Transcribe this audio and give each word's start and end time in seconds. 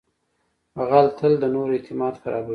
غل 0.89 1.07
تل 1.17 1.33
د 1.41 1.43
نورو 1.53 1.71
اعتماد 1.77 2.13
خرابوي 2.21 2.49